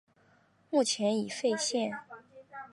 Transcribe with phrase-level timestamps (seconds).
[0.71, 1.91] 目前已废线。